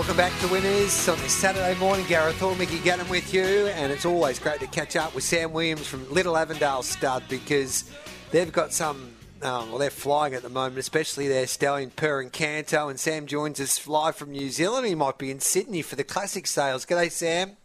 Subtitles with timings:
[0.00, 2.06] Welcome back to Winners on this Saturday morning.
[2.06, 5.52] Gareth Hall, Mickey Gannon with you, and it's always great to catch up with Sam
[5.52, 7.84] Williams from Little Avondale Stud because
[8.30, 9.12] they've got some.
[9.42, 12.88] Um, well, they're flying at the moment, especially their stallion Per Incanto.
[12.88, 14.86] And Sam joins us live from New Zealand.
[14.86, 16.86] He might be in Sydney for the classic sales.
[16.86, 17.58] G'day, Sam.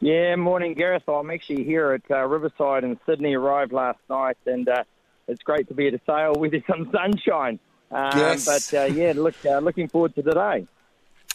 [0.00, 1.08] Yeah, morning, Gareth.
[1.08, 3.32] I'm actually here at uh, Riverside in Sydney.
[3.32, 4.84] Arrived last night, and uh,
[5.28, 7.58] it's great to be at a sale with some sunshine.
[7.90, 8.44] Um, Yes.
[8.44, 10.66] But uh, yeah, look, uh, looking forward to today.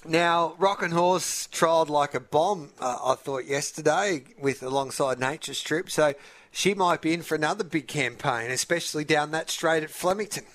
[0.05, 5.53] Now, Rock and Horse trialled like a bomb, uh, I thought, yesterday with alongside Nature
[5.53, 5.91] Strip.
[5.91, 6.13] So
[6.51, 10.45] she might be in for another big campaign, especially down that straight at Flemington.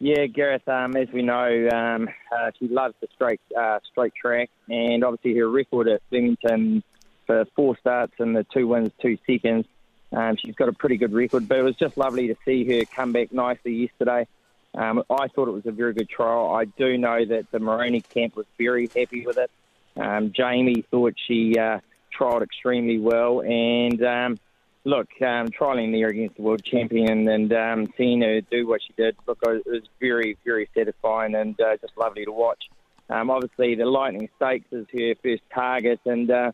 [0.00, 0.66] Yeah, Gareth.
[0.66, 5.38] Um, as we know, um, uh, she loves the straight uh, straight track, and obviously
[5.38, 6.82] her record at Flemington
[7.26, 9.64] for four starts and the two wins, two seconds.
[10.10, 12.84] Um, she's got a pretty good record, but it was just lovely to see her
[12.84, 14.26] come back nicely yesterday.
[14.74, 16.50] Um, I thought it was a very good trial.
[16.50, 19.50] I do know that the Moroney camp was very happy with it.
[19.96, 21.80] Um, Jamie thought she uh,
[22.18, 24.38] trialled extremely well, and um,
[24.84, 28.94] look, um, trialing there against the world champion and um, seeing her do what she
[28.94, 32.64] did, look, it was very, very satisfying and uh, just lovely to watch.
[33.10, 36.52] Um, obviously, the Lightning Stakes is her first target, and uh,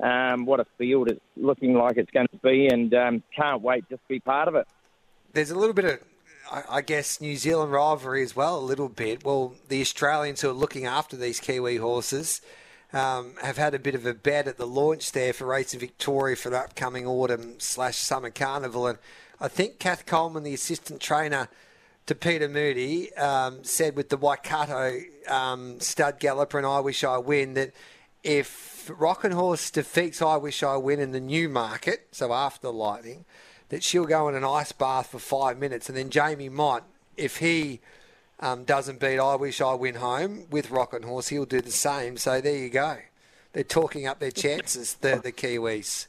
[0.00, 2.92] um, what a field it's looking like it's going to be, and
[3.34, 4.68] can't wait just to be part of it.
[5.32, 5.98] There's a little bit of,
[6.50, 9.24] I guess, New Zealand rivalry as well, a little bit.
[9.24, 12.40] Well, the Australians who are looking after these Kiwi horses
[12.92, 16.36] um, have had a bit of a bet at the launch there for Racing Victoria
[16.36, 18.86] for the upcoming autumn slash summer carnival.
[18.86, 18.98] And
[19.40, 21.48] I think Kath Coleman, the assistant trainer
[22.06, 27.18] to Peter Moody, um, said with the Waikato um, stud galloper and I Wish I
[27.18, 27.72] Win that
[28.22, 33.24] if Rockin' Horse defeats I Wish I Win in the Newmarket, so after Lightning,
[33.68, 36.82] that she'll go in an ice bath for five minutes, and then Jamie might,
[37.16, 37.80] if he
[38.40, 42.16] um, doesn't beat I Wish I Win home with Rockin' Horse, he'll do the same.
[42.16, 42.98] So there you go.
[43.52, 46.06] They're talking up their chances, the, the Kiwis.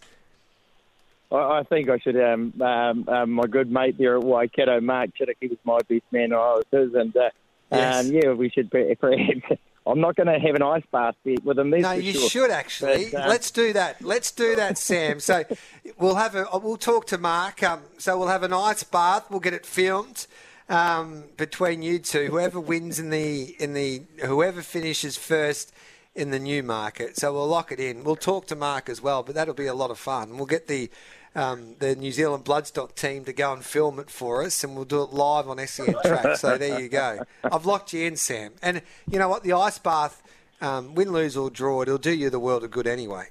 [1.32, 2.22] I, I think I should.
[2.22, 6.04] Um, um, um, my good mate there at Waikato, Mark Chittick, he was my best
[6.12, 6.34] man.
[6.34, 7.30] I was his, and uh,
[7.72, 8.06] Yes.
[8.06, 8.70] um, yeah, we should.
[8.70, 12.30] Be, perhaps, I'm not going to have an ice bath with that's No, you sure.
[12.30, 13.10] should actually.
[13.12, 14.02] But, um, Let's do that.
[14.02, 15.20] Let's do that, Sam.
[15.20, 15.44] So
[15.98, 16.46] we'll have a.
[16.54, 17.64] We'll talk to Mark.
[17.64, 19.26] Um, so we'll have an ice bath.
[19.30, 20.28] We'll get it filmed
[20.70, 22.28] um, between you two.
[22.28, 25.74] Whoever wins in the in the whoever finishes first
[26.18, 27.16] in the Newmarket.
[27.18, 28.04] So we'll lock it in.
[28.04, 29.24] We'll talk to Mark as well.
[29.24, 30.38] But that'll be a lot of fun.
[30.38, 30.90] We'll get the.
[31.36, 34.86] Um, the New Zealand Bloodstock team to go and film it for us, and we'll
[34.86, 36.38] do it live on SEN Track.
[36.38, 37.20] So there you go.
[37.44, 38.54] I've locked you in, Sam.
[38.64, 39.44] And you know what?
[39.44, 40.24] The ice bath,
[40.62, 43.28] um, win, lose, or draw, it'll do you the world of good anyway.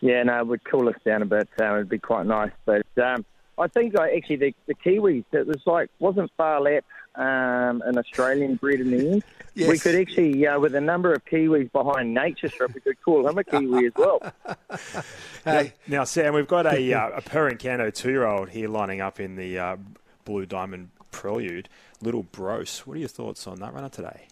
[0.00, 1.48] Yeah, no, it would cool us down a bit.
[1.58, 2.52] Um, it'd be quite nice.
[2.66, 3.24] But um,
[3.56, 6.84] I think actually the, the Kiwis, it was like, wasn't Phar Lap
[7.18, 9.24] um, an Australian bred in the end.
[9.56, 13.26] We could actually, uh, with a number of Kiwis behind Nature Strip, we could call
[13.28, 14.22] him a Kiwi as well.
[15.44, 19.34] Hey, Now, Sam, we've got a, uh, a Per Incanto two-year-old here lining up in
[19.36, 19.76] the uh,
[20.24, 21.70] Blue Diamond Prelude.
[22.02, 22.80] Little Brose.
[22.80, 24.26] What are your thoughts on that runner today?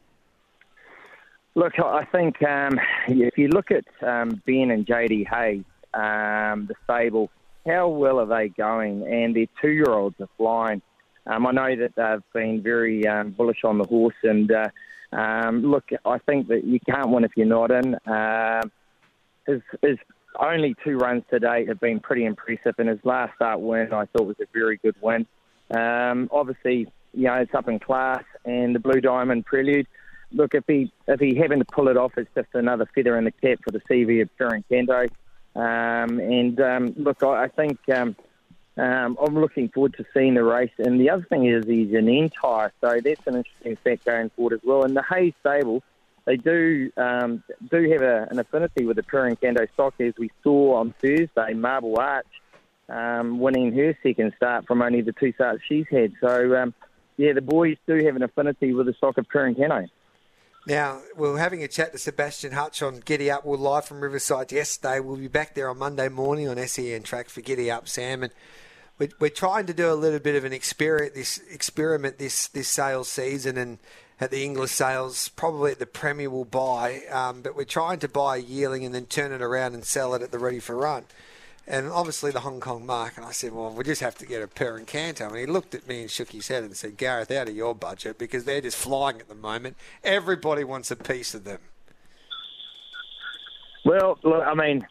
[1.54, 5.64] Look, I think um, if you look at um, Ben and JD Hayes,
[5.94, 7.30] um, the stable,
[7.64, 9.06] how well are they going?
[9.06, 10.82] And their two-year-olds are flying.
[11.26, 14.69] Um, I know that they've been very um, bullish on the horse, and uh,
[15.12, 17.97] um, look, I think that you can't win if you're not in.
[18.06, 18.70] Um,
[19.47, 19.98] his, his
[20.38, 24.26] only two runs today have been pretty impressive, and his last start win I thought
[24.26, 25.27] was a very good win.
[25.77, 29.86] Um, obviously, you know it's up in class, and the Blue Diamond Prelude.
[30.33, 33.24] Look, if he if he happened to pull it off, it's just another feather in
[33.24, 35.09] the cap for the CV of Kieran Kendo.
[35.54, 38.15] Um, and um, look, I, I think um,
[38.77, 40.73] um, I'm looking forward to seeing the race.
[40.78, 44.55] And the other thing is he's an entire, so that's an interesting fact going forward
[44.55, 44.84] as well.
[44.84, 45.83] And the Hayes stable,
[46.27, 50.77] they do um, do have a, an affinity with the Kendo stock, as we saw
[50.77, 51.55] on Thursday.
[51.55, 52.27] Marble Arch
[52.89, 56.13] um, winning her second start from only the two starts she's had.
[56.21, 56.75] So um,
[57.17, 59.89] yeah, the boys do have an affinity with the stock of Kendo.
[60.69, 63.45] Now, we we're having a chat to Sebastian Hutch on Giddy Up.
[63.45, 64.99] We're live from Riverside yesterday.
[64.99, 68.25] We'll be back there on Monday morning on SEN Track for Giddy Up, Sam.
[68.25, 68.33] And
[68.98, 72.69] we're, we're trying to do a little bit of an experiment this experiment this this
[72.69, 73.78] sales season and
[74.21, 78.09] at the Inglis sales, probably at the Premier will buy, um, but we're trying to
[78.09, 80.75] buy a yearling and then turn it around and sell it at the ready for
[80.75, 81.04] run.
[81.69, 84.41] And obviously the Hong Kong mark, and I said, well, we just have to get
[84.41, 85.28] a pair Per Incanto.
[85.28, 87.75] And he looked at me and shook his head and said, Gareth, out of your
[87.75, 89.77] budget because they're just flying at the moment.
[90.04, 91.59] Everybody wants a piece of them.
[93.84, 94.87] Well, I mean,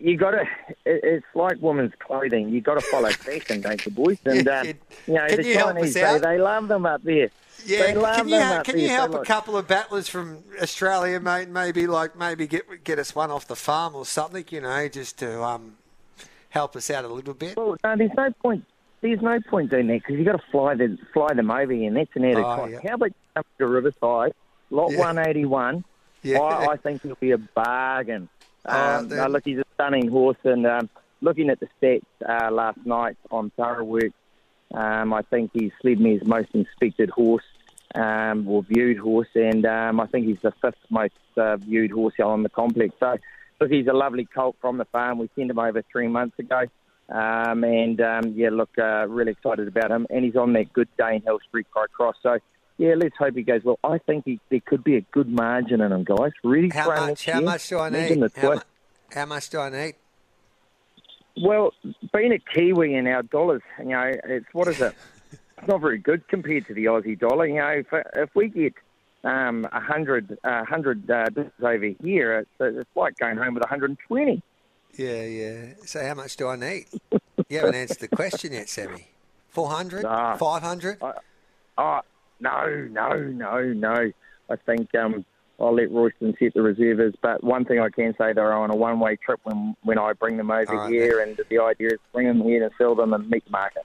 [0.00, 0.44] you got to.
[0.84, 2.48] It's like women's clothing.
[2.50, 4.18] You got to follow fashion, don't you, boys?
[4.24, 4.66] And Yeah, um,
[5.06, 7.30] you know, the you Chinese they, they love them up there.
[7.64, 9.66] Yeah, they love can you, them ha- up can you So help a couple of
[9.66, 11.48] battlers from Australia, mate?
[11.48, 15.18] Maybe like maybe get get us one off the farm or something, you know, just
[15.18, 15.76] to um,
[16.50, 17.56] help us out a little bit.
[17.56, 18.64] Well, no, there's no point.
[19.00, 21.86] There's no point doing that because you got to fly them, fly them over here,
[21.88, 22.72] and that's an added Oh, cost.
[22.72, 22.80] yeah.
[22.88, 24.32] How about you come to Riverside,
[24.70, 24.98] lot Yeah.
[24.98, 25.84] 181?
[26.24, 26.40] Yeah.
[26.40, 28.28] I, I think it'll be a bargain.
[28.66, 30.90] Oh, Um, no, look, he's a stunning horse, and um,
[31.20, 34.12] looking at the stats uh, last night on Thorough Work,
[34.74, 37.44] um, I think he's Sledmare's most inspected horse
[37.94, 42.14] um, or viewed horse, and um, I think he's the fifth most uh, viewed horse
[42.22, 42.94] on the complex.
[43.00, 43.16] So,
[43.60, 45.18] look, he's a lovely colt from the farm.
[45.18, 46.64] We sent him over three months ago.
[47.10, 50.06] Um, and um, yeah, look, uh, really excited about him.
[50.10, 52.16] And he's on that good day in Hill Street Pride Cross.
[52.22, 52.38] So
[52.78, 53.78] yeah, let's hope he goes well.
[53.84, 56.30] I think he, there could be a good margin in him, guys.
[56.42, 57.26] Really, How much?
[57.26, 57.42] How year.
[57.42, 58.30] much do I need?
[58.36, 58.60] How, mu-
[59.12, 59.94] how much do I need?
[61.40, 61.72] Well,
[62.12, 64.94] being a Kiwi and our dollars, you know, it's what is it?
[65.58, 67.44] It's not very good compared to the Aussie dollar.
[67.44, 68.74] You know, if, if we get
[69.24, 73.64] um, a hundred, a hundred uh, dollars over here, it's, it's like going home with
[73.64, 74.40] 120.
[74.96, 75.66] Yeah, yeah.
[75.84, 76.86] So how much do I need?
[77.48, 79.08] You haven't answered the question yet, Sammy.
[79.48, 80.02] 400?
[80.04, 80.36] Nah.
[80.36, 80.98] 500?
[81.76, 82.00] Oh,
[82.40, 84.12] no, no, no, no.
[84.50, 85.24] I think um,
[85.60, 87.14] I'll let Royston set the reservers.
[87.20, 90.36] But one thing I can say, they're on a one-way trip when, when I bring
[90.36, 93.28] them over right, here, and the idea is bring them here and sell them and
[93.28, 93.84] meet the market.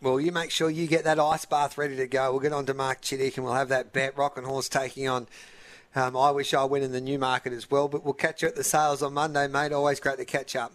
[0.00, 2.30] Well, you make sure you get that ice bath ready to go.
[2.32, 4.18] We'll get on to Mark Chittick and we'll have that bet.
[4.18, 5.26] Rock and Horse taking on
[5.94, 7.88] um, I Wish I went in the Newmarket as well.
[7.88, 9.72] But we'll catch you at the sales on Monday, mate.
[9.72, 10.72] Always great to catch up.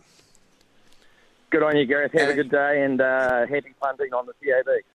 [1.51, 2.11] Good on you, Gareth.
[2.13, 2.29] Have Yeah.
[2.29, 4.81] a good day and uh, happy punting on the CAB.